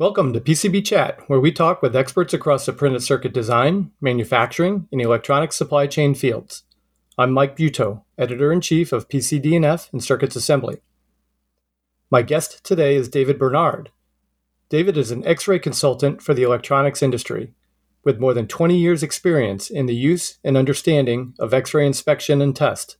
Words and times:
Welcome 0.00 0.32
to 0.32 0.40
PCB 0.40 0.86
Chat, 0.86 1.20
where 1.26 1.40
we 1.40 1.52
talk 1.52 1.82
with 1.82 1.94
experts 1.94 2.32
across 2.32 2.64
the 2.64 2.72
printed 2.72 3.02
circuit 3.02 3.34
design, 3.34 3.90
manufacturing, 4.00 4.88
and 4.90 4.98
electronics 4.98 5.56
supply 5.56 5.86
chain 5.86 6.14
fields. 6.14 6.62
I'm 7.18 7.32
Mike 7.32 7.54
Buetow, 7.54 8.04
editor 8.16 8.50
in 8.50 8.62
chief 8.62 8.94
of 8.94 9.10
PCD&F 9.10 9.90
and 9.92 10.02
Circuits 10.02 10.36
Assembly. 10.36 10.78
My 12.10 12.22
guest 12.22 12.64
today 12.64 12.96
is 12.96 13.10
David 13.10 13.38
Bernard. 13.38 13.90
David 14.70 14.96
is 14.96 15.10
an 15.10 15.22
X 15.26 15.46
ray 15.46 15.58
consultant 15.58 16.22
for 16.22 16.32
the 16.32 16.44
electronics 16.44 17.02
industry, 17.02 17.52
with 18.02 18.18
more 18.18 18.32
than 18.32 18.46
20 18.46 18.78
years' 18.78 19.02
experience 19.02 19.68
in 19.68 19.84
the 19.84 19.94
use 19.94 20.38
and 20.42 20.56
understanding 20.56 21.34
of 21.38 21.52
X 21.52 21.74
ray 21.74 21.84
inspection 21.84 22.40
and 22.40 22.56
test. 22.56 22.96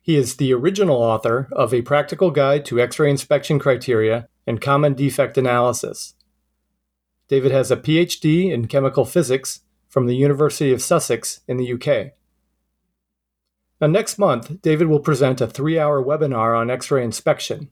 He 0.00 0.14
is 0.14 0.36
the 0.36 0.54
original 0.54 0.98
author 0.98 1.48
of 1.50 1.74
A 1.74 1.82
Practical 1.82 2.30
Guide 2.30 2.64
to 2.66 2.80
X 2.80 3.00
ray 3.00 3.10
Inspection 3.10 3.58
Criteria 3.58 4.28
and 4.48 4.62
Common 4.62 4.94
Defect 4.94 5.36
Analysis. 5.36 6.14
David 7.28 7.52
has 7.52 7.70
a 7.70 7.76
PhD 7.76 8.50
in 8.50 8.66
chemical 8.66 9.04
physics 9.04 9.60
from 9.90 10.06
the 10.06 10.16
University 10.16 10.72
of 10.72 10.80
Sussex 10.80 11.40
in 11.46 11.58
the 11.58 11.74
UK. 11.74 12.12
Now, 13.78 13.88
next 13.88 14.18
month, 14.18 14.62
David 14.62 14.88
will 14.88 15.00
present 15.00 15.42
a 15.42 15.46
three 15.46 15.78
hour 15.78 16.02
webinar 16.02 16.58
on 16.58 16.70
X 16.70 16.90
ray 16.90 17.04
inspection. 17.04 17.68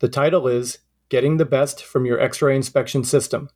The 0.00 0.10
title 0.10 0.46
is 0.46 0.80
Getting 1.08 1.38
the 1.38 1.46
Best 1.46 1.82
from 1.82 2.04
Your 2.04 2.20
X 2.20 2.42
ray 2.42 2.54
Inspection 2.54 3.02
System. 3.02 3.48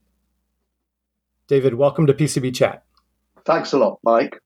David, 1.49 1.75
welcome 1.75 2.07
to 2.07 2.15
PCB 2.15 2.55
Chat. 2.55 2.83
Thanks 3.45 3.75
a 3.75 3.79
lot, 3.79 3.99
Mike. 4.03 4.41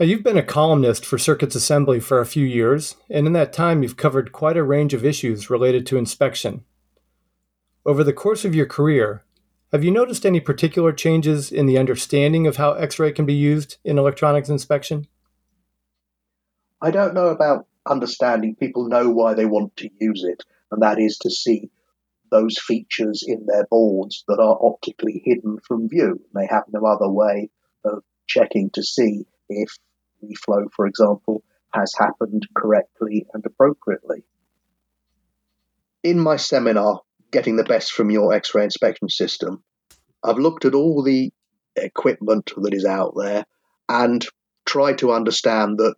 Now, 0.00 0.06
you've 0.06 0.24
been 0.24 0.36
a 0.36 0.42
columnist 0.42 1.06
for 1.06 1.16
Circuits 1.16 1.54
Assembly 1.54 2.00
for 2.00 2.18
a 2.20 2.26
few 2.26 2.44
years, 2.44 2.96
and 3.08 3.28
in 3.28 3.34
that 3.34 3.52
time, 3.52 3.84
you've 3.84 3.96
covered 3.96 4.32
quite 4.32 4.56
a 4.56 4.64
range 4.64 4.94
of 4.94 5.04
issues 5.04 5.48
related 5.48 5.86
to 5.86 5.96
inspection. 5.96 6.64
Over 7.86 8.04
the 8.04 8.12
course 8.12 8.44
of 8.44 8.54
your 8.54 8.66
career, 8.66 9.24
have 9.72 9.82
you 9.82 9.90
noticed 9.90 10.26
any 10.26 10.40
particular 10.40 10.92
changes 10.92 11.50
in 11.50 11.64
the 11.64 11.78
understanding 11.78 12.46
of 12.46 12.56
how 12.56 12.72
X 12.74 12.98
ray 12.98 13.10
can 13.10 13.24
be 13.24 13.34
used 13.34 13.78
in 13.84 13.98
electronics 13.98 14.50
inspection? 14.50 15.06
I 16.82 16.90
don't 16.90 17.14
know 17.14 17.28
about 17.28 17.66
understanding. 17.86 18.54
People 18.54 18.88
know 18.88 19.08
why 19.08 19.32
they 19.32 19.46
want 19.46 19.76
to 19.76 19.88
use 19.98 20.24
it, 20.24 20.44
and 20.70 20.82
that 20.82 20.98
is 20.98 21.16
to 21.18 21.30
see 21.30 21.70
those 22.30 22.58
features 22.58 23.24
in 23.26 23.46
their 23.46 23.66
boards 23.70 24.24
that 24.28 24.40
are 24.40 24.58
optically 24.60 25.22
hidden 25.24 25.58
from 25.66 25.88
view. 25.88 26.20
They 26.34 26.46
have 26.50 26.64
no 26.70 26.84
other 26.84 27.08
way 27.08 27.48
of 27.84 28.02
checking 28.26 28.70
to 28.74 28.82
see 28.82 29.26
if 29.48 29.74
reflow, 30.22 30.66
for 30.76 30.86
example, 30.86 31.42
has 31.72 31.94
happened 31.98 32.46
correctly 32.54 33.26
and 33.32 33.44
appropriately. 33.46 34.22
In 36.02 36.18
my 36.18 36.36
seminar, 36.36 37.00
getting 37.30 37.56
the 37.56 37.64
best 37.64 37.92
from 37.92 38.10
your 38.10 38.32
X 38.32 38.54
ray 38.54 38.64
inspection 38.64 39.08
system, 39.08 39.62
I've 40.24 40.38
looked 40.38 40.64
at 40.64 40.74
all 40.74 41.02
the 41.02 41.32
equipment 41.76 42.52
that 42.56 42.74
is 42.74 42.84
out 42.84 43.14
there 43.16 43.44
and 43.88 44.24
tried 44.66 44.98
to 44.98 45.12
understand 45.12 45.78
that 45.78 45.94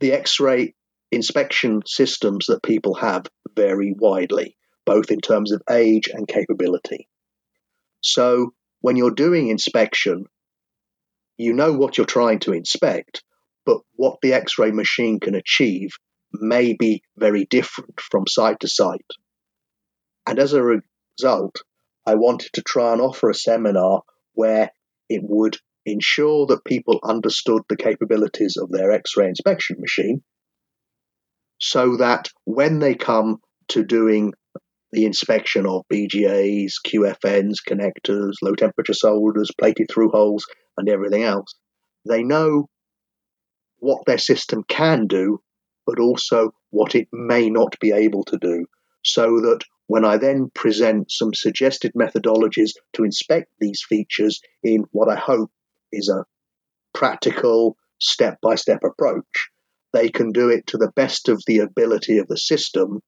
the 0.00 0.12
X 0.12 0.40
ray 0.40 0.74
inspection 1.12 1.82
systems 1.86 2.46
that 2.46 2.62
people 2.62 2.94
have 2.94 3.26
vary 3.54 3.94
widely, 3.96 4.56
both 4.86 5.10
in 5.10 5.20
terms 5.20 5.52
of 5.52 5.62
age 5.70 6.08
and 6.12 6.26
capability. 6.26 7.08
So, 8.00 8.54
when 8.80 8.96
you're 8.96 9.10
doing 9.10 9.48
inspection, 9.48 10.24
you 11.36 11.52
know 11.52 11.72
what 11.72 11.98
you're 11.98 12.06
trying 12.06 12.38
to 12.40 12.52
inspect, 12.52 13.22
but 13.66 13.78
what 13.96 14.18
the 14.22 14.32
X 14.32 14.58
ray 14.58 14.70
machine 14.70 15.20
can 15.20 15.34
achieve 15.34 15.90
may 16.32 16.74
be 16.74 17.02
very 17.16 17.44
different 17.44 18.00
from 18.00 18.26
site 18.26 18.60
to 18.60 18.68
site. 18.68 19.00
And 20.26 20.38
as 20.38 20.52
a 20.52 20.62
result, 20.62 21.62
I 22.06 22.14
wanted 22.14 22.52
to 22.54 22.62
try 22.62 22.92
and 22.92 23.00
offer 23.00 23.30
a 23.30 23.34
seminar 23.34 24.02
where 24.34 24.70
it 25.08 25.22
would 25.22 25.56
ensure 25.86 26.46
that 26.46 26.64
people 26.64 27.00
understood 27.02 27.62
the 27.68 27.76
capabilities 27.76 28.56
of 28.56 28.70
their 28.70 28.92
X 28.92 29.16
ray 29.16 29.28
inspection 29.28 29.76
machine 29.80 30.22
so 31.58 31.96
that 31.96 32.28
when 32.44 32.78
they 32.78 32.94
come 32.94 33.38
to 33.68 33.84
doing 33.84 34.32
the 34.92 35.04
inspection 35.04 35.66
of 35.66 35.84
BGAs, 35.92 36.72
QFNs, 36.84 37.56
connectors, 37.68 38.32
low 38.42 38.54
temperature 38.54 38.94
solders, 38.94 39.50
plated 39.58 39.88
through 39.90 40.10
holes, 40.10 40.44
and 40.76 40.88
everything 40.88 41.22
else, 41.22 41.54
they 42.08 42.22
know 42.22 42.68
what 43.78 44.04
their 44.06 44.18
system 44.18 44.64
can 44.68 45.06
do, 45.06 45.40
but 45.86 46.00
also 46.00 46.52
what 46.70 46.94
it 46.94 47.08
may 47.12 47.50
not 47.50 47.76
be 47.80 47.92
able 47.92 48.24
to 48.24 48.38
do, 48.38 48.66
so 49.04 49.40
that 49.40 49.60
when 49.90 50.04
I 50.04 50.18
then 50.18 50.52
present 50.54 51.10
some 51.10 51.34
suggested 51.34 51.94
methodologies 51.94 52.74
to 52.92 53.02
inspect 53.02 53.50
these 53.58 53.82
features 53.82 54.40
in 54.62 54.84
what 54.92 55.08
I 55.08 55.16
hope 55.16 55.50
is 55.90 56.08
a 56.08 56.26
practical, 56.94 57.76
step 57.98 58.38
by 58.40 58.54
step 58.54 58.84
approach, 58.84 59.50
they 59.92 60.08
can 60.08 60.30
do 60.30 60.48
it 60.48 60.68
to 60.68 60.76
the 60.76 60.92
best 60.94 61.28
of 61.28 61.42
the 61.44 61.58
ability 61.58 62.18
of 62.18 62.28
the 62.28 62.36
system. 62.36 63.00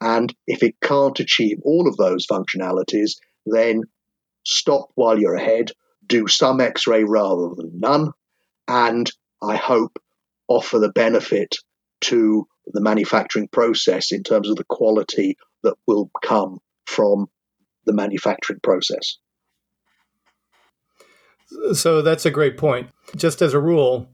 And 0.00 0.32
if 0.46 0.62
it 0.62 0.76
can't 0.80 1.18
achieve 1.18 1.58
all 1.64 1.88
of 1.88 1.96
those 1.96 2.28
functionalities, 2.28 3.16
then 3.44 3.82
stop 4.44 4.90
while 4.94 5.18
you're 5.18 5.34
ahead, 5.34 5.72
do 6.06 6.28
some 6.28 6.60
x 6.60 6.86
ray 6.86 7.02
rather 7.02 7.52
than 7.56 7.80
none, 7.80 8.12
and 8.68 9.10
I 9.42 9.56
hope 9.56 9.98
offer 10.46 10.78
the 10.78 10.92
benefit 10.92 11.56
to 12.02 12.46
the 12.68 12.80
manufacturing 12.80 13.48
process 13.48 14.12
in 14.12 14.22
terms 14.22 14.48
of 14.48 14.54
the 14.54 14.64
quality 14.68 15.36
that 15.68 15.76
will 15.86 16.10
come 16.24 16.58
from 16.86 17.28
the 17.84 17.92
manufacturing 17.92 18.60
process. 18.62 19.18
So 21.74 22.00
that's 22.02 22.24
a 22.26 22.30
great 22.30 22.56
point. 22.56 22.88
Just 23.16 23.42
as 23.42 23.52
a 23.52 23.60
rule, 23.60 24.08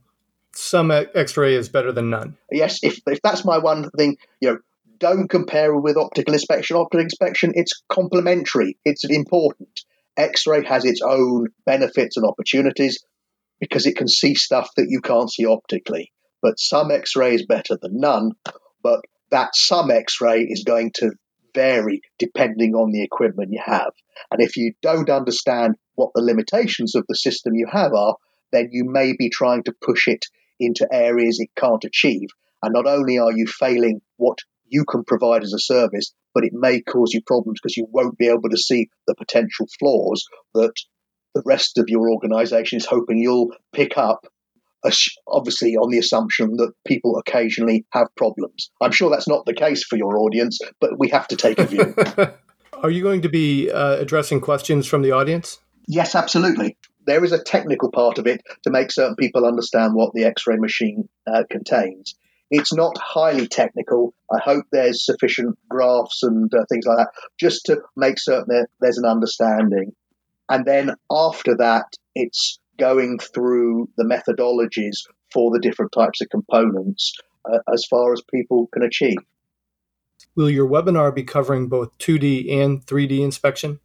some 0.53 0.91
X-ray 0.91 1.55
is 1.55 1.69
better 1.69 1.93
than 1.93 2.09
none. 2.09 2.37
Yes, 2.51 2.79
if, 2.83 2.99
if 3.07 3.21
that's 3.21 3.45
my 3.45 3.57
one 3.57 3.89
thing, 3.91 4.17
you 4.41 4.49
know, 4.49 4.57
don't 4.97 5.29
compare 5.29 5.75
with 5.75 5.97
optical 5.97 6.33
inspection. 6.33 6.77
Optical 6.77 7.01
inspection, 7.01 7.53
it's 7.55 7.83
complementary. 7.89 8.77
It's 8.85 9.03
important. 9.03 9.81
X-ray 10.17 10.65
has 10.65 10.85
its 10.85 11.01
own 11.01 11.47
benefits 11.65 12.15
and 12.17 12.25
opportunities 12.25 13.03
because 13.59 13.85
it 13.85 13.97
can 13.97 14.07
see 14.07 14.35
stuff 14.35 14.69
that 14.75 14.87
you 14.89 15.01
can't 15.01 15.31
see 15.31 15.45
optically. 15.45 16.11
But 16.41 16.59
some 16.59 16.91
X-ray 16.91 17.35
is 17.35 17.45
better 17.45 17.77
than 17.81 17.99
none. 17.99 18.31
But 18.81 19.01
that 19.31 19.55
some 19.55 19.91
X-ray 19.91 20.43
is 20.43 20.63
going 20.63 20.91
to 20.95 21.11
vary 21.55 22.01
depending 22.19 22.75
on 22.75 22.91
the 22.91 23.01
equipment 23.01 23.51
you 23.51 23.61
have. 23.65 23.91
And 24.31 24.41
if 24.41 24.57
you 24.57 24.73
don't 24.81 25.09
understand 25.09 25.75
what 25.95 26.11
the 26.13 26.21
limitations 26.21 26.93
of 26.93 27.05
the 27.07 27.15
system 27.15 27.55
you 27.55 27.67
have 27.71 27.93
are, 27.93 28.17
then 28.51 28.69
you 28.71 28.85
may 28.85 29.15
be 29.17 29.29
trying 29.29 29.63
to 29.63 29.73
push 29.81 30.07
it 30.07 30.25
into 30.59 30.87
areas 30.91 31.39
it 31.39 31.49
can't 31.57 31.83
achieve. 31.83 32.29
And 32.61 32.73
not 32.73 32.87
only 32.87 33.17
are 33.17 33.31
you 33.31 33.47
failing 33.47 34.01
what 34.17 34.37
you 34.67 34.85
can 34.85 35.03
provide 35.03 35.43
as 35.43 35.53
a 35.53 35.59
service, 35.59 36.13
but 36.33 36.43
it 36.43 36.53
may 36.53 36.81
cause 36.81 37.13
you 37.13 37.21
problems 37.25 37.59
because 37.61 37.77
you 37.77 37.87
won't 37.89 38.17
be 38.17 38.27
able 38.27 38.49
to 38.49 38.57
see 38.57 38.89
the 39.07 39.15
potential 39.15 39.67
flaws 39.79 40.25
that 40.53 40.73
the 41.33 41.43
rest 41.45 41.77
of 41.77 41.85
your 41.87 42.09
organization 42.09 42.77
is 42.77 42.85
hoping 42.85 43.17
you'll 43.17 43.51
pick 43.73 43.97
up 43.97 44.25
obviously 45.27 45.75
on 45.75 45.89
the 45.89 45.97
assumption 45.97 46.57
that 46.57 46.73
people 46.85 47.17
occasionally 47.17 47.85
have 47.91 48.07
problems. 48.15 48.71
I'm 48.81 48.91
sure 48.91 49.09
that's 49.09 49.27
not 49.27 49.45
the 49.45 49.53
case 49.53 49.83
for 49.83 49.95
your 49.95 50.17
audience, 50.17 50.59
but 50.79 50.99
we 50.99 51.09
have 51.09 51.27
to 51.29 51.35
take 51.35 51.59
a 51.59 51.65
view. 51.65 51.95
Are 52.83 52.89
you 52.89 53.01
going 53.01 53.21
to 53.21 53.29
be 53.29 53.71
uh, 53.71 53.95
addressing 53.95 54.41
questions 54.41 54.85
from 54.85 55.01
the 55.01 55.11
audience? 55.11 55.59
Yes, 55.87 56.15
absolutely. 56.15 56.77
There 57.05 57.23
is 57.23 57.31
a 57.31 57.41
technical 57.41 57.91
part 57.91 58.17
of 58.17 58.27
it 58.27 58.41
to 58.63 58.71
make 58.71 58.91
certain 58.91 59.15
people 59.15 59.45
understand 59.45 59.93
what 59.93 60.13
the 60.13 60.25
X 60.25 60.47
ray 60.47 60.57
machine 60.57 61.07
uh, 61.27 61.43
contains. 61.49 62.15
It's 62.51 62.73
not 62.73 62.97
highly 62.97 63.47
technical. 63.47 64.13
I 64.31 64.39
hope 64.39 64.65
there's 64.71 65.05
sufficient 65.05 65.57
graphs 65.69 66.21
and 66.23 66.53
uh, 66.53 66.65
things 66.69 66.85
like 66.85 66.97
that 66.97 67.11
just 67.39 67.65
to 67.65 67.81
make 67.95 68.19
certain 68.19 68.45
that 68.49 68.67
there's 68.79 68.97
an 68.97 69.05
understanding. 69.05 69.93
And 70.49 70.65
then 70.65 70.91
after 71.11 71.57
that, 71.57 71.85
it's 72.13 72.59
going 72.77 73.19
through 73.19 73.89
the 73.97 74.03
methodologies 74.03 74.97
for 75.31 75.51
the 75.51 75.59
different 75.59 75.91
types 75.91 76.21
of 76.21 76.29
components 76.29 77.13
uh, 77.45 77.59
as 77.71 77.85
far 77.89 78.13
as 78.13 78.21
people 78.33 78.67
can 78.73 78.83
achieve. 78.83 79.17
Will 80.35 80.49
your 80.49 80.67
webinar 80.67 81.13
be 81.13 81.23
covering 81.23 81.67
both 81.67 81.97
2D 81.97 82.51
and 82.51 82.85
3D 82.85 83.19
inspection? 83.19 83.79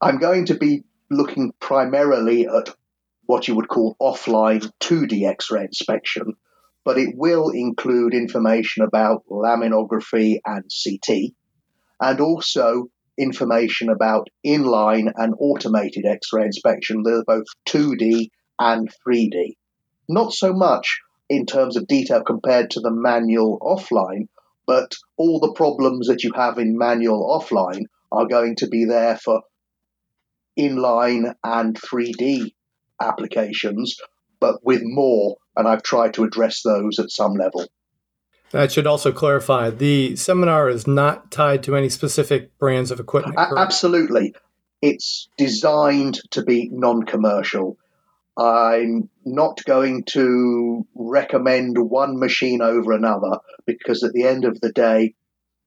I'm 0.00 0.18
going 0.18 0.46
to 0.46 0.54
be 0.54 0.84
looking 1.10 1.52
primarily 1.60 2.46
at 2.46 2.74
what 3.26 3.48
you 3.48 3.54
would 3.56 3.68
call 3.68 3.96
offline 4.00 4.70
2D 4.80 5.28
X 5.28 5.50
ray 5.50 5.62
inspection, 5.62 6.34
but 6.84 6.98
it 6.98 7.14
will 7.16 7.50
include 7.50 8.14
information 8.14 8.84
about 8.84 9.24
laminography 9.30 10.38
and 10.44 10.64
CT, 10.64 11.32
and 12.00 12.20
also 12.20 12.88
information 13.18 13.88
about 13.88 14.28
inline 14.44 15.12
and 15.16 15.34
automated 15.38 16.04
X 16.06 16.28
ray 16.32 16.44
inspection. 16.44 17.02
They're 17.02 17.24
both 17.24 17.46
2D 17.68 18.28
and 18.58 18.90
3D. 19.06 19.56
Not 20.08 20.32
so 20.32 20.52
much 20.52 21.00
in 21.28 21.46
terms 21.46 21.76
of 21.76 21.86
detail 21.86 22.22
compared 22.22 22.70
to 22.72 22.80
the 22.80 22.90
manual 22.90 23.58
offline, 23.60 24.28
but 24.66 24.94
all 25.16 25.40
the 25.40 25.52
problems 25.52 26.08
that 26.08 26.22
you 26.22 26.32
have 26.34 26.58
in 26.58 26.78
manual 26.78 27.38
offline 27.38 27.84
are 28.12 28.26
going 28.26 28.56
to 28.56 28.68
be 28.68 28.84
there 28.84 29.16
for 29.16 29.42
inline 30.58 31.34
and 31.44 31.76
3D 31.76 32.52
applications, 33.00 33.96
but 34.40 34.64
with 34.64 34.82
more, 34.82 35.36
and 35.56 35.66
I've 35.68 35.82
tried 35.82 36.14
to 36.14 36.24
address 36.24 36.62
those 36.62 36.98
at 36.98 37.10
some 37.10 37.34
level. 37.34 37.66
I 38.54 38.68
should 38.68 38.86
also 38.86 39.12
clarify 39.12 39.70
the 39.70 40.16
seminar 40.16 40.68
is 40.68 40.86
not 40.86 41.30
tied 41.30 41.62
to 41.64 41.76
any 41.76 41.88
specific 41.88 42.58
brands 42.58 42.90
of 42.90 43.00
equipment. 43.00 43.36
A- 43.38 43.58
absolutely. 43.58 44.34
It's 44.82 45.28
designed 45.36 46.20
to 46.32 46.42
be 46.42 46.68
non 46.72 47.04
commercial. 47.04 47.76
I'm 48.38 49.08
not 49.24 49.64
going 49.64 50.04
to 50.10 50.86
recommend 50.94 51.78
one 51.78 52.18
machine 52.18 52.60
over 52.60 52.92
another 52.92 53.38
because 53.66 54.02
at 54.02 54.12
the 54.12 54.24
end 54.24 54.44
of 54.44 54.60
the 54.60 54.72
day, 54.72 55.14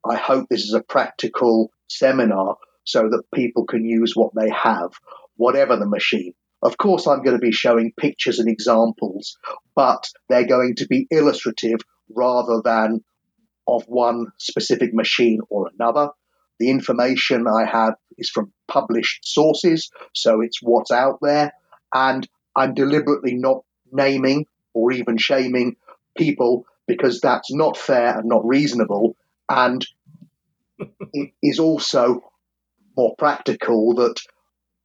I 0.07 0.15
hope 0.15 0.47
this 0.47 0.63
is 0.63 0.73
a 0.73 0.83
practical 0.83 1.71
seminar 1.87 2.57
so 2.83 3.09
that 3.09 3.23
people 3.33 3.65
can 3.65 3.85
use 3.85 4.15
what 4.15 4.33
they 4.35 4.49
have, 4.49 4.91
whatever 5.35 5.75
the 5.75 5.87
machine. 5.87 6.33
Of 6.61 6.77
course, 6.77 7.07
I'm 7.07 7.23
going 7.23 7.37
to 7.37 7.41
be 7.41 7.51
showing 7.51 7.93
pictures 7.97 8.39
and 8.39 8.49
examples, 8.49 9.37
but 9.75 10.09
they're 10.27 10.47
going 10.47 10.75
to 10.75 10.87
be 10.87 11.07
illustrative 11.09 11.79
rather 12.09 12.61
than 12.63 13.03
of 13.67 13.83
one 13.87 14.27
specific 14.37 14.93
machine 14.93 15.39
or 15.49 15.69
another. 15.73 16.09
The 16.59 16.69
information 16.69 17.45
I 17.47 17.65
have 17.65 17.93
is 18.17 18.29
from 18.29 18.51
published 18.67 19.21
sources, 19.23 19.89
so 20.13 20.41
it's 20.41 20.59
what's 20.61 20.91
out 20.91 21.19
there. 21.21 21.53
And 21.93 22.27
I'm 22.55 22.73
deliberately 22.73 23.35
not 23.35 23.63
naming 23.91 24.45
or 24.73 24.91
even 24.91 25.17
shaming 25.17 25.77
people 26.17 26.65
because 26.87 27.21
that's 27.21 27.53
not 27.53 27.77
fair 27.77 28.17
and 28.17 28.27
not 28.27 28.45
reasonable. 28.45 29.15
And 29.47 29.85
it 31.13 31.31
is 31.41 31.59
also 31.59 32.21
more 32.97 33.15
practical 33.17 33.93
that 33.95 34.19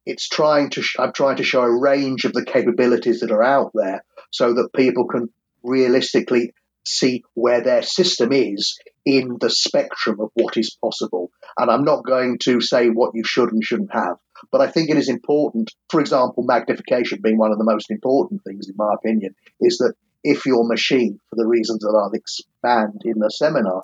it's 0.05 0.29
trying 0.29 0.69
to 0.71 0.81
sh- 0.81 0.97
I'm 0.99 1.13
trying 1.13 1.37
to 1.37 1.43
show 1.43 1.61
a 1.61 1.79
range 1.79 2.25
of 2.25 2.33
the 2.33 2.45
capabilities 2.45 3.21
that 3.21 3.31
are 3.31 3.43
out 3.43 3.71
there 3.73 4.05
so 4.31 4.53
that 4.53 4.73
people 4.75 5.07
can 5.07 5.29
realistically 5.63 6.53
see 6.85 7.23
where 7.33 7.61
their 7.61 7.81
system 7.81 8.31
is 8.31 8.77
in 9.05 9.37
the 9.39 9.49
spectrum 9.49 10.19
of 10.19 10.29
what 10.33 10.57
is 10.57 10.75
possible. 10.81 11.31
And 11.57 11.69
I'm 11.69 11.83
not 11.83 12.05
going 12.05 12.37
to 12.43 12.61
say 12.61 12.87
what 12.87 13.11
you 13.13 13.23
should 13.23 13.51
and 13.51 13.63
shouldn't 13.63 13.93
have, 13.93 14.17
but 14.51 14.61
I 14.61 14.67
think 14.67 14.89
it 14.89 14.97
is 14.97 15.09
important, 15.09 15.71
for 15.89 15.99
example, 15.99 16.43
magnification 16.43 17.19
being 17.21 17.37
one 17.37 17.51
of 17.51 17.57
the 17.57 17.63
most 17.63 17.91
important 17.91 18.43
things, 18.43 18.67
in 18.67 18.75
my 18.77 18.93
opinion, 18.93 19.35
is 19.59 19.77
that 19.77 19.93
if 20.23 20.45
your 20.45 20.67
machine, 20.67 21.19
for 21.29 21.35
the 21.35 21.47
reasons 21.47 21.79
that 21.79 21.95
I'll 21.95 22.11
expand 22.11 23.01
in 23.05 23.19
the 23.19 23.29
seminar, 23.29 23.83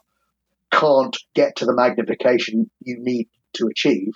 can't 0.71 1.15
get 1.36 1.57
to 1.57 1.65
the 1.65 1.75
magnification 1.75 2.71
you 2.81 2.98
need 3.00 3.27
to 3.53 3.68
achieve, 3.68 4.13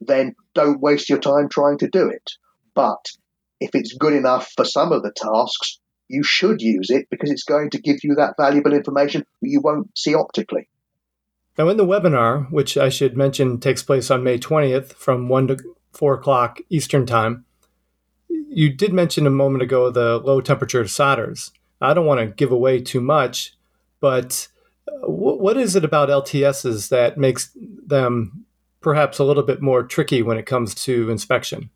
then 0.00 0.34
don't 0.54 0.80
waste 0.80 1.10
your 1.10 1.18
time 1.18 1.48
trying 1.48 1.78
to 1.78 1.88
do 1.88 2.08
it. 2.08 2.30
But 2.74 3.04
if 3.60 3.70
it's 3.74 3.92
good 3.92 4.14
enough 4.14 4.52
for 4.56 4.64
some 4.64 4.92
of 4.92 5.02
the 5.02 5.12
tasks, 5.14 5.80
you 6.10 6.22
should 6.22 6.60
use 6.60 6.90
it 6.90 7.08
because 7.10 7.30
it's 7.30 7.44
going 7.44 7.70
to 7.70 7.80
give 7.80 8.02
you 8.02 8.16
that 8.16 8.34
valuable 8.36 8.72
information 8.72 9.24
that 9.40 9.48
you 9.48 9.60
won't 9.60 9.96
see 9.96 10.14
optically. 10.14 10.68
Now, 11.56 11.68
in 11.68 11.76
the 11.76 11.86
webinar, 11.86 12.50
which 12.50 12.76
I 12.76 12.88
should 12.88 13.16
mention 13.16 13.60
takes 13.60 13.82
place 13.82 14.10
on 14.10 14.24
May 14.24 14.38
20th 14.38 14.92
from 14.94 15.28
1 15.28 15.48
to 15.48 15.58
4 15.92 16.14
o'clock 16.14 16.58
Eastern 16.68 17.06
Time, 17.06 17.44
you 18.28 18.72
did 18.72 18.92
mention 18.92 19.26
a 19.26 19.30
moment 19.30 19.62
ago 19.62 19.90
the 19.90 20.18
low 20.18 20.40
temperature 20.40 20.86
solders. 20.86 21.52
I 21.80 21.94
don't 21.94 22.06
want 22.06 22.20
to 22.20 22.26
give 22.26 22.50
away 22.50 22.80
too 22.80 23.00
much, 23.00 23.54
but 24.00 24.48
uh, 24.88 25.08
what 25.08 25.56
is 25.56 25.76
it 25.76 25.84
about 25.84 26.08
LTSs 26.08 26.88
that 26.88 27.16
makes 27.16 27.56
them 27.56 28.44
perhaps 28.80 29.18
a 29.18 29.24
little 29.24 29.42
bit 29.42 29.62
more 29.62 29.82
tricky 29.82 30.22
when 30.22 30.38
it 30.38 30.46
comes 30.46 30.74
to 30.86 31.10
inspection? 31.10 31.70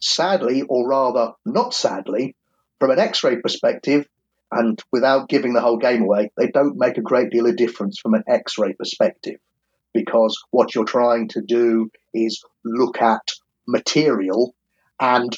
Sadly, 0.00 0.62
or 0.62 0.88
rather 0.88 1.32
not 1.44 1.74
sadly, 1.74 2.36
from 2.78 2.90
an 2.90 2.98
X 2.98 3.24
ray 3.24 3.40
perspective, 3.40 4.06
and 4.50 4.82
without 4.92 5.28
giving 5.28 5.52
the 5.52 5.60
whole 5.60 5.76
game 5.76 6.02
away, 6.02 6.30
they 6.36 6.48
don't 6.48 6.78
make 6.78 6.96
a 6.96 7.02
great 7.02 7.30
deal 7.30 7.46
of 7.46 7.56
difference 7.56 7.98
from 7.98 8.14
an 8.14 8.24
X 8.26 8.58
ray 8.58 8.72
perspective 8.72 9.38
because 9.92 10.42
what 10.50 10.74
you're 10.74 10.84
trying 10.84 11.28
to 11.28 11.42
do 11.42 11.90
is 12.14 12.42
look 12.64 13.00
at 13.02 13.32
material 13.66 14.54
and 15.00 15.32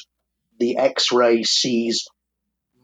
the 0.59 0.77
X 0.77 1.11
ray 1.11 1.43
sees 1.43 2.07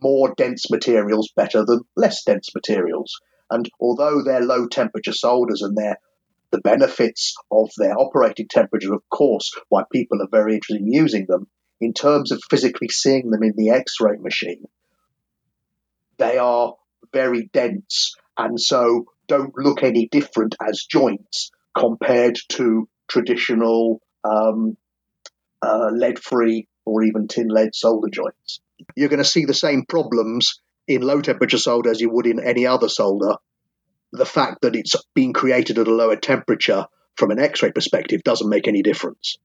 more 0.02 0.34
dense 0.36 0.70
materials 0.70 1.32
better 1.36 1.66
than 1.66 1.82
less 1.96 2.24
dense 2.24 2.54
materials. 2.54 3.20
And 3.50 3.70
although 3.80 4.24
they're 4.24 4.44
low 4.44 4.68
temperature 4.68 5.14
solders 5.14 5.62
and 5.62 5.78
they're 5.78 5.98
the 6.52 6.62
benefits 6.62 7.36
of 7.52 7.70
their 7.78 7.98
operating 7.98 8.48
temperature, 8.48 8.94
of 8.94 9.08
course, 9.10 9.52
why 9.70 9.84
people 9.92 10.22
are 10.22 10.30
very 10.32 10.56
interested 10.56 10.82
in 10.82 10.92
using 10.92 11.26
them, 11.28 11.48
in 11.80 11.94
terms 11.94 12.32
of 12.32 12.42
physically 12.50 12.90
seeing 12.90 13.30
them 13.30 13.44
in 13.44 13.54
the 13.56 13.70
X 13.70 13.96
ray 14.00 14.18
machine, 14.18 14.66
they 16.18 16.38
are 16.38 16.76
very 17.14 17.50
dense 17.54 18.16
and 18.38 18.60
so 18.60 19.06
don't 19.28 19.54
look 19.58 19.84
any 19.84 20.08
different 20.08 20.56
as 20.66 20.86
joints 20.90 21.52
compared 21.78 22.38
to 22.50 22.88
traditional 23.08 24.02
um, 24.24 24.78
uh, 25.62 25.90
lead 25.92 26.20
free 26.20 26.68
or 26.86 27.04
even 27.04 27.28
tin 27.28 27.48
lead 27.48 27.74
solder 27.74 28.10
joints. 28.10 28.62
You're 28.96 29.10
going 29.10 29.18
to 29.20 29.26
see 29.26 29.46
the 29.46 29.54
same 29.54 29.86
problems 29.86 30.62
in 30.88 31.02
low 31.02 31.22
temperature 31.22 31.58
solder 31.58 31.90
as 31.90 32.00
you 32.00 32.10
would 32.10 32.28
in 32.28 32.40
any 32.40 32.66
other 32.66 32.90
solder. 32.90 33.36
The 34.14 34.26
fact 34.26 34.62
that 34.62 34.76
it's 34.76 34.96
being 35.14 35.34
created 35.34 35.78
at 35.78 35.88
a 35.88 35.94
lower 35.94 36.16
temperature 36.16 36.86
from 37.16 37.32
an 37.32 37.40
X 37.40 37.62
ray 37.62 37.72
perspective 37.72 38.24
doesn't 38.24 38.50
make 38.50 38.68
any 38.68 38.84
difference. 38.84 39.38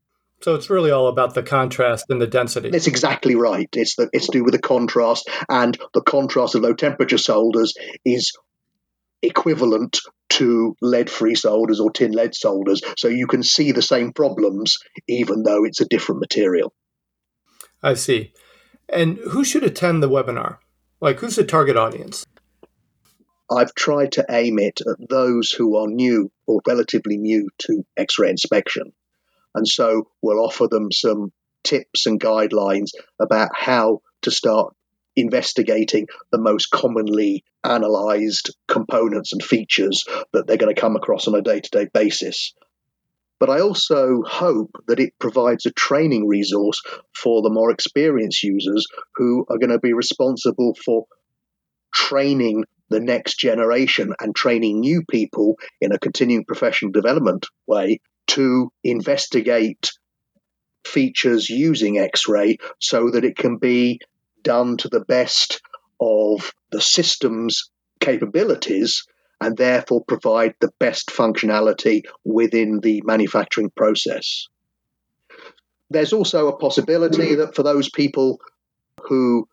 So 0.42 0.56
it's 0.56 0.68
really 0.68 0.90
all 0.90 1.06
about 1.06 1.34
the 1.34 1.42
contrast 1.42 2.06
and 2.08 2.20
the 2.20 2.26
density. 2.26 2.70
That's 2.70 2.88
exactly 2.88 3.36
right. 3.36 3.68
It's 3.74 3.94
the, 3.94 4.10
it's 4.12 4.26
to 4.26 4.32
do 4.32 4.44
with 4.44 4.54
the 4.54 4.60
contrast, 4.60 5.30
and 5.48 5.78
the 5.94 6.02
contrast 6.02 6.56
of 6.56 6.62
low 6.62 6.74
temperature 6.74 7.18
solders 7.18 7.74
is 8.04 8.32
equivalent 9.22 10.00
to 10.30 10.76
lead-free 10.82 11.36
solders 11.36 11.78
or 11.78 11.92
tin 11.92 12.10
lead 12.10 12.34
solders. 12.34 12.82
So 12.96 13.06
you 13.06 13.28
can 13.28 13.44
see 13.44 13.70
the 13.70 13.82
same 13.82 14.12
problems, 14.12 14.78
even 15.06 15.44
though 15.44 15.64
it's 15.64 15.80
a 15.80 15.86
different 15.86 16.20
material. 16.20 16.74
I 17.82 17.94
see. 17.94 18.32
And 18.88 19.18
who 19.18 19.44
should 19.44 19.62
attend 19.62 20.02
the 20.02 20.08
webinar? 20.08 20.58
Like, 21.00 21.20
who's 21.20 21.36
the 21.36 21.44
target 21.44 21.76
audience? 21.76 22.26
I've 23.48 23.74
tried 23.74 24.12
to 24.12 24.26
aim 24.28 24.58
it 24.58 24.80
at 24.80 25.08
those 25.08 25.50
who 25.50 25.76
are 25.76 25.86
new 25.86 26.32
or 26.46 26.62
relatively 26.66 27.16
new 27.16 27.48
to 27.58 27.84
X 27.96 28.18
ray 28.18 28.30
inspection. 28.30 28.92
And 29.54 29.66
so 29.66 30.08
we'll 30.22 30.44
offer 30.44 30.66
them 30.68 30.90
some 30.90 31.32
tips 31.64 32.06
and 32.06 32.20
guidelines 32.20 32.90
about 33.20 33.50
how 33.54 34.00
to 34.22 34.30
start 34.30 34.74
investigating 35.14 36.06
the 36.30 36.40
most 36.40 36.70
commonly 36.70 37.44
analyzed 37.64 38.54
components 38.66 39.32
and 39.32 39.42
features 39.42 40.04
that 40.32 40.46
they're 40.46 40.56
going 40.56 40.74
to 40.74 40.80
come 40.80 40.96
across 40.96 41.28
on 41.28 41.34
a 41.34 41.42
day 41.42 41.60
to 41.60 41.70
day 41.70 41.88
basis. 41.92 42.54
But 43.38 43.50
I 43.50 43.60
also 43.60 44.22
hope 44.24 44.70
that 44.86 45.00
it 45.00 45.14
provides 45.18 45.66
a 45.66 45.72
training 45.72 46.28
resource 46.28 46.80
for 47.14 47.42
the 47.42 47.50
more 47.50 47.70
experienced 47.70 48.42
users 48.42 48.86
who 49.16 49.44
are 49.50 49.58
going 49.58 49.70
to 49.70 49.80
be 49.80 49.92
responsible 49.92 50.76
for 50.84 51.06
training 51.92 52.64
the 52.88 53.00
next 53.00 53.38
generation 53.38 54.14
and 54.20 54.34
training 54.34 54.80
new 54.80 55.02
people 55.10 55.56
in 55.80 55.92
a 55.92 55.98
continuing 55.98 56.44
professional 56.44 56.92
development 56.92 57.46
way 57.66 58.00
to 58.28 58.72
investigate 58.82 59.92
features 60.84 61.48
using 61.48 61.98
X 61.98 62.28
ray 62.28 62.58
so 62.78 63.10
that 63.10 63.24
it 63.24 63.36
can 63.36 63.56
be 63.58 64.00
done 64.42 64.76
to 64.78 64.88
the 64.88 65.00
best 65.00 65.60
of 66.00 66.52
the 66.70 66.80
system's 66.80 67.70
capabilities 68.00 69.06
and 69.40 69.56
therefore 69.56 70.04
provide 70.04 70.54
the 70.60 70.72
best 70.78 71.08
functionality 71.08 72.02
within 72.24 72.80
the 72.80 73.02
manufacturing 73.04 73.70
process. 73.70 74.48
There's 75.90 76.12
also 76.12 76.48
a 76.48 76.56
possibility 76.56 77.34
that 77.36 77.54
for 77.54 77.62
those 77.62 77.90
people 77.90 78.40
who 79.04 79.48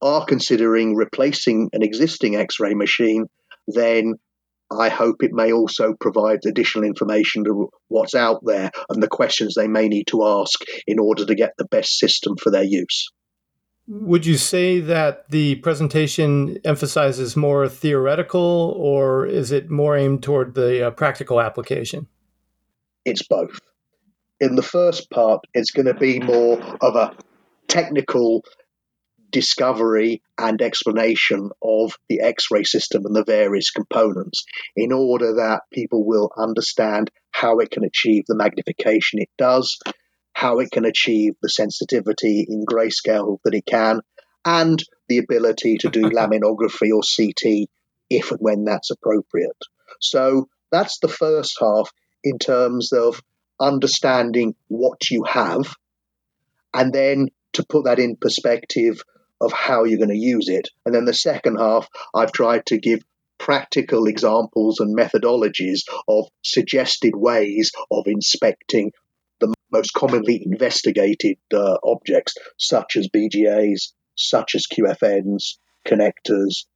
are 0.00 0.24
considering 0.24 0.96
replacing 0.96 1.70
an 1.72 1.82
existing 1.82 2.36
X 2.36 2.58
ray 2.60 2.74
machine, 2.74 3.28
then 3.68 4.14
I 4.78 4.88
hope 4.88 5.22
it 5.22 5.32
may 5.32 5.52
also 5.52 5.94
provide 6.00 6.40
additional 6.46 6.84
information 6.84 7.44
to 7.44 7.68
what's 7.88 8.14
out 8.14 8.40
there 8.44 8.70
and 8.88 9.02
the 9.02 9.08
questions 9.08 9.54
they 9.54 9.68
may 9.68 9.88
need 9.88 10.06
to 10.08 10.24
ask 10.24 10.60
in 10.86 10.98
order 10.98 11.24
to 11.26 11.34
get 11.34 11.52
the 11.58 11.66
best 11.66 11.98
system 11.98 12.36
for 12.36 12.50
their 12.50 12.64
use. 12.64 13.10
Would 13.88 14.24
you 14.24 14.36
say 14.36 14.80
that 14.80 15.28
the 15.30 15.56
presentation 15.56 16.58
emphasizes 16.64 17.36
more 17.36 17.68
theoretical 17.68 18.74
or 18.78 19.26
is 19.26 19.50
it 19.50 19.70
more 19.70 19.96
aimed 19.96 20.22
toward 20.22 20.54
the 20.54 20.86
uh, 20.86 20.90
practical 20.92 21.40
application? 21.40 22.06
It's 23.04 23.26
both. 23.26 23.58
In 24.40 24.54
the 24.54 24.62
first 24.62 25.10
part, 25.10 25.40
it's 25.52 25.72
going 25.72 25.86
to 25.86 25.94
be 25.94 26.20
more 26.20 26.60
of 26.80 26.94
a 26.94 27.16
technical 27.68 28.44
discovery 29.32 30.22
and 30.38 30.62
explanation 30.62 31.50
of 31.62 31.94
the 32.08 32.20
X 32.20 32.46
ray 32.50 32.64
system 32.64 33.06
and 33.06 33.16
the 33.16 33.24
various 33.24 33.70
components 33.70 34.44
in 34.76 34.92
order 34.92 35.34
that 35.36 35.62
people 35.72 36.04
will 36.04 36.30
understand 36.36 37.10
how 37.32 37.58
it 37.58 37.70
can 37.70 37.84
achieve 37.84 38.24
the 38.28 38.36
magnification 38.36 39.20
it 39.20 39.30
does 39.36 39.78
how 40.32 40.58
it 40.58 40.70
can 40.70 40.84
achieve 40.84 41.34
the 41.42 41.48
sensitivity 41.48 42.46
in 42.48 42.64
grayscale 42.64 43.38
that 43.44 43.54
it 43.54 43.66
can, 43.66 44.00
and 44.44 44.82
the 45.08 45.18
ability 45.18 45.78
to 45.78 45.88
do 45.88 46.02
laminography 46.10 46.90
or 46.92 47.02
CT 47.02 47.68
if 48.10 48.30
and 48.30 48.40
when 48.40 48.64
that's 48.64 48.90
appropriate. 48.90 49.62
So 50.00 50.48
that's 50.70 50.98
the 50.98 51.08
first 51.08 51.56
half 51.60 51.90
in 52.24 52.38
terms 52.38 52.92
of 52.92 53.22
understanding 53.60 54.54
what 54.68 55.10
you 55.10 55.24
have 55.24 55.74
and 56.74 56.92
then 56.92 57.28
to 57.52 57.64
put 57.64 57.84
that 57.84 57.98
in 57.98 58.16
perspective 58.16 59.02
of 59.42 59.52
how 59.52 59.84
you're 59.84 59.98
going 59.98 60.08
to 60.08 60.16
use 60.16 60.48
it. 60.48 60.68
And 60.86 60.94
then 60.94 61.04
the 61.04 61.14
second 61.14 61.56
half, 61.56 61.88
I've 62.14 62.32
tried 62.32 62.64
to 62.66 62.78
give 62.78 63.00
practical 63.38 64.06
examples 64.06 64.78
and 64.78 64.96
methodologies 64.96 65.80
of 66.06 66.28
suggested 66.42 67.14
ways 67.16 67.72
of 67.90 68.04
inspecting 68.06 68.92
the 69.40 69.52
most 69.72 69.92
commonly 69.92 70.40
investigated 70.46 71.38
uh, 71.52 71.76
objects, 71.82 72.34
such 72.56 72.96
as 72.96 73.08
BGAs, 73.08 73.92
such 74.16 74.54
as 74.54 74.66
QFNs, 74.72 75.56
connectors, 75.84 76.66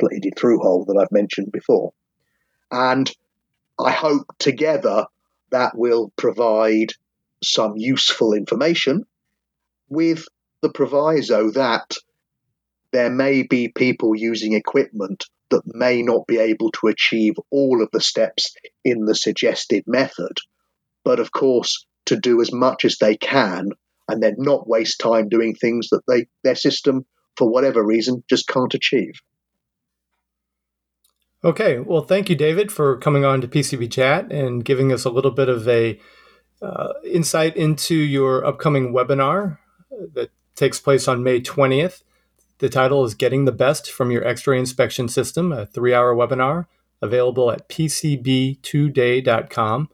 plated 0.00 0.32
through 0.36 0.60
hole 0.60 0.86
that 0.86 0.98
I've 0.98 1.12
mentioned 1.12 1.52
before. 1.52 1.92
And 2.70 3.10
I 3.78 3.90
hope 3.90 4.26
together 4.38 5.04
that 5.50 5.76
will 5.76 6.10
provide 6.16 6.94
some 7.42 7.74
useful 7.76 8.32
information 8.32 9.04
with 9.88 10.26
the 10.62 10.70
proviso 10.70 11.50
that 11.50 11.94
there 12.94 13.10
may 13.10 13.42
be 13.42 13.66
people 13.66 14.14
using 14.14 14.52
equipment 14.52 15.24
that 15.50 15.62
may 15.66 16.00
not 16.00 16.28
be 16.28 16.38
able 16.38 16.70
to 16.70 16.86
achieve 16.86 17.34
all 17.50 17.82
of 17.82 17.88
the 17.92 18.00
steps 18.00 18.54
in 18.84 19.04
the 19.04 19.16
suggested 19.16 19.82
method. 19.88 20.38
But 21.04 21.18
of 21.18 21.32
course, 21.32 21.86
to 22.06 22.16
do 22.16 22.40
as 22.40 22.52
much 22.52 22.84
as 22.84 22.98
they 22.98 23.16
can 23.16 23.70
and 24.08 24.22
then 24.22 24.36
not 24.38 24.68
waste 24.68 25.00
time 25.00 25.28
doing 25.28 25.56
things 25.56 25.88
that 25.88 26.02
they, 26.06 26.26
their 26.44 26.54
system, 26.54 27.04
for 27.36 27.50
whatever 27.50 27.84
reason, 27.84 28.22
just 28.30 28.46
can't 28.46 28.74
achieve. 28.74 29.14
Okay, 31.42 31.80
well, 31.80 32.02
thank 32.02 32.30
you, 32.30 32.36
David, 32.36 32.70
for 32.70 32.96
coming 32.98 33.24
on 33.24 33.40
to 33.40 33.48
PCB 33.48 33.90
Chat 33.90 34.30
and 34.30 34.64
giving 34.64 34.92
us 34.92 35.04
a 35.04 35.10
little 35.10 35.32
bit 35.32 35.48
of 35.48 35.66
a 35.66 35.98
uh, 36.62 36.92
insight 37.04 37.56
into 37.56 37.96
your 37.96 38.46
upcoming 38.46 38.94
webinar 38.94 39.58
that 40.14 40.30
takes 40.54 40.78
place 40.78 41.08
on 41.08 41.24
May 41.24 41.40
20th. 41.40 42.04
The 42.58 42.68
title 42.68 43.04
is 43.04 43.14
Getting 43.14 43.46
the 43.46 43.52
Best 43.52 43.90
from 43.90 44.12
Your 44.12 44.24
X 44.26 44.46
ray 44.46 44.58
Inspection 44.58 45.08
System, 45.08 45.52
a 45.52 45.66
three 45.66 45.92
hour 45.92 46.14
webinar 46.14 46.66
available 47.02 47.50
at 47.50 47.68
pcb2day.com. 47.68 49.88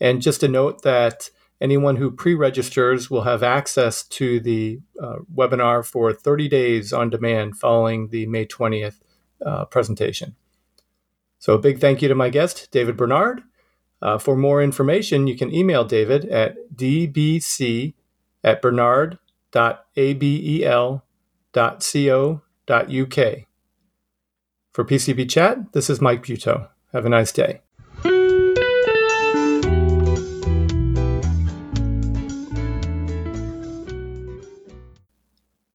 And 0.00 0.22
just 0.22 0.42
a 0.42 0.48
note 0.48 0.82
that 0.82 1.30
anyone 1.60 1.96
who 1.96 2.10
pre 2.10 2.34
registers 2.34 3.10
will 3.10 3.22
have 3.22 3.42
access 3.42 4.02
to 4.04 4.40
the 4.40 4.80
uh, 5.00 5.16
webinar 5.34 5.84
for 5.84 6.12
30 6.12 6.48
days 6.48 6.92
on 6.92 7.10
demand 7.10 7.58
following 7.58 8.08
the 8.08 8.26
May 8.26 8.46
20th 8.46 9.00
uh, 9.44 9.64
presentation. 9.66 10.36
So, 11.38 11.54
a 11.54 11.58
big 11.58 11.80
thank 11.80 12.02
you 12.02 12.08
to 12.08 12.14
my 12.14 12.30
guest, 12.30 12.70
David 12.70 12.96
Bernard. 12.96 13.42
Uh, 14.02 14.16
for 14.16 14.36
more 14.36 14.62
information, 14.62 15.26
you 15.26 15.36
can 15.36 15.54
email 15.54 15.84
David 15.84 16.24
at 16.26 16.56
dbc 16.74 17.92
at 18.42 18.62
bernard.abel.co.uk. 21.52 23.46
For 24.72 24.84
PCB 24.84 25.28
Chat, 25.28 25.72
this 25.72 25.90
is 25.90 26.00
Mike 26.00 26.22
Buetow. 26.22 26.68
Have 26.92 27.06
a 27.06 27.08
nice 27.08 27.32
day. 27.32 27.60